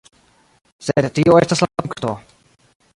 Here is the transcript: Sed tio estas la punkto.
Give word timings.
Sed 0.87 1.09
tio 1.19 1.37
estas 1.45 1.63
la 1.67 1.71
punkto. 1.83 2.19